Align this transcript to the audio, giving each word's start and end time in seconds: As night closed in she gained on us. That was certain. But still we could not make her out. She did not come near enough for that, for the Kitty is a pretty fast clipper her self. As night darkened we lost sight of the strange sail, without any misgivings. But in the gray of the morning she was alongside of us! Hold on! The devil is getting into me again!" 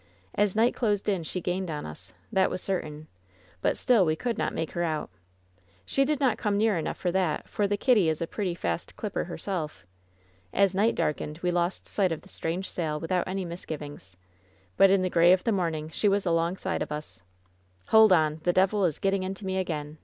As 0.33 0.55
night 0.55 0.73
closed 0.75 1.07
in 1.07 1.21
she 1.21 1.39
gained 1.41 1.69
on 1.69 1.85
us. 1.85 2.11
That 2.33 2.49
was 2.49 2.59
certain. 2.59 3.05
But 3.61 3.77
still 3.77 4.03
we 4.03 4.15
could 4.15 4.35
not 4.35 4.51
make 4.51 4.71
her 4.71 4.81
out. 4.81 5.11
She 5.85 6.05
did 6.05 6.19
not 6.19 6.39
come 6.39 6.57
near 6.57 6.75
enough 6.75 6.97
for 6.97 7.11
that, 7.11 7.47
for 7.47 7.67
the 7.67 7.77
Kitty 7.77 8.09
is 8.09 8.19
a 8.19 8.25
pretty 8.25 8.55
fast 8.55 8.95
clipper 8.97 9.25
her 9.25 9.37
self. 9.37 9.85
As 10.51 10.73
night 10.73 10.95
darkened 10.95 11.37
we 11.43 11.51
lost 11.51 11.85
sight 11.87 12.11
of 12.11 12.21
the 12.23 12.29
strange 12.29 12.67
sail, 12.67 12.99
without 12.99 13.27
any 13.27 13.45
misgivings. 13.45 14.17
But 14.75 14.89
in 14.89 15.03
the 15.03 15.09
gray 15.11 15.33
of 15.33 15.43
the 15.43 15.51
morning 15.51 15.89
she 15.91 16.07
was 16.09 16.25
alongside 16.25 16.81
of 16.81 16.91
us! 16.91 17.21
Hold 17.89 18.11
on! 18.11 18.39
The 18.41 18.53
devil 18.53 18.85
is 18.85 18.97
getting 18.97 19.21
into 19.21 19.45
me 19.45 19.59
again!" 19.59 19.99